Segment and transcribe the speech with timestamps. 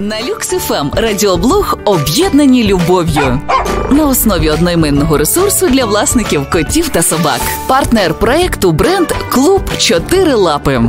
[0.00, 3.40] На Люксифем радіоблог об'єднані любов'ю
[3.90, 7.40] на основі одноіменного ресурсу для власників котів та собак.
[7.66, 10.80] Партнер проекту бренд Клуб Чотири Лапи.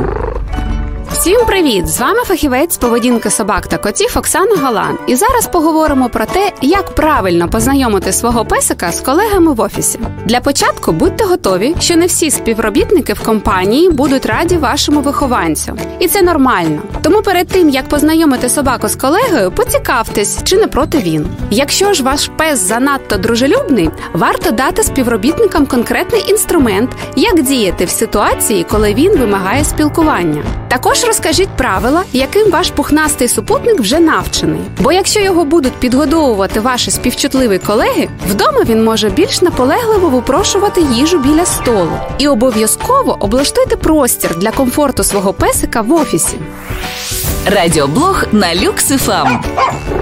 [1.12, 1.88] Всім привіт!
[1.88, 4.98] З вами фахівець поведінки собак та котів Оксана Галан.
[5.06, 9.98] І зараз поговоримо про те, як правильно познайомити свого песика з колегами в офісі.
[10.24, 16.08] Для початку будьте готові, що не всі співробітники в компанії будуть раді вашому вихованцю, і
[16.08, 16.82] це нормально.
[17.02, 21.26] Тому перед тим як познайомити собаку з колегою, поцікавтесь, чи не проти він.
[21.50, 28.66] Якщо ж ваш пес занадто дружелюбний, варто дати співробітникам конкретний інструмент, як діяти в ситуації,
[28.70, 30.44] коли він вимагає спілкування.
[30.68, 34.60] Також розкажіть правила, яким ваш пухнастий супутник вже навчений.
[34.80, 41.18] Бо якщо його будуть підгодовувати ваші співчутливі колеги, вдома він може більш наполегливо випрошувати їжу
[41.18, 41.92] біля столу.
[42.18, 46.38] І обов'язково облаштуйте простір для комфорту свого песика в офісі.
[47.56, 49.44] Радіоблог на Люксифам.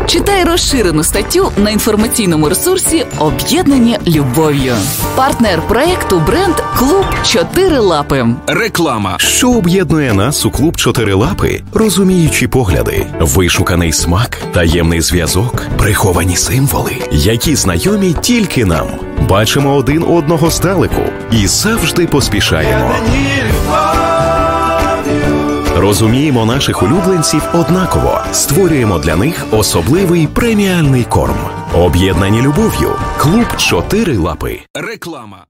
[0.07, 4.75] Читай розширену статтю на інформаційному ресурсі Об'єднані любов'ю.
[5.15, 8.27] Партнер проекту бренд Клуб Чотири Лапи.
[8.47, 9.17] Реклама.
[9.19, 11.63] Що об'єднує нас у клуб Чотирилапи?
[11.75, 18.87] Розуміючі погляди, вишуканий смак, таємний зв'язок, приховані символи, які знайомі тільки нам.
[19.29, 22.95] Бачимо один одного здалеку і завжди поспішаємо.
[25.87, 31.37] Розуміємо наших улюбленців однаково, створюємо для них особливий преміальний корм.
[31.75, 32.93] Об'єднані любов'ю.
[33.19, 34.61] Клуб Чотири Лапи.
[34.75, 35.45] Реклама.